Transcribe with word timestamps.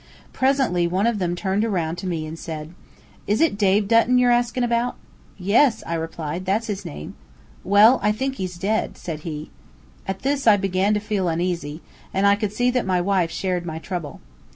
Presently, 0.33 0.87
one 0.87 1.05
of 1.05 1.19
them 1.19 1.35
turned 1.35 1.63
around 1.63 1.97
to 1.99 2.07
me 2.07 2.25
and 2.25 2.39
said: 2.39 2.73
"Is 3.27 3.39
it 3.39 3.55
Dave 3.55 3.87
Dutton 3.87 4.17
ye're 4.17 4.31
askin' 4.31 4.63
about?" 4.63 4.95
"Yes," 5.37 5.83
I 5.85 5.93
replied, 5.93 6.43
"that's 6.43 6.65
his 6.65 6.83
name." 6.83 7.13
"Well, 7.63 7.99
I 8.01 8.11
think 8.11 8.37
he's 8.37 8.57
dead," 8.57 8.97
said 8.97 9.19
he. 9.19 9.51
At 10.07 10.23
this, 10.23 10.47
I 10.47 10.57
began 10.57 10.95
to 10.95 10.99
feel 10.99 11.27
uneasy, 11.27 11.83
and 12.15 12.25
I 12.25 12.35
could 12.35 12.51
see 12.51 12.71
that 12.71 12.83
my 12.83 12.99
wife 12.99 13.29
shared 13.29 13.63
my 13.63 13.77
trouble. 13.77 14.21